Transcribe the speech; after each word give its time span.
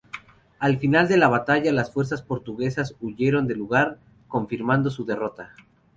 Al 0.57 0.79
final 0.79 1.07
de 1.07 1.15
la 1.17 1.27
batalla, 1.27 1.71
las 1.71 1.91
fuerzas 1.93 2.23
portuguesas 2.23 2.95
huyeron 3.01 3.45
del 3.45 3.59
lugar, 3.59 3.99
confirmando 4.29 4.89
su 4.89 5.05
derrota. 5.05 5.53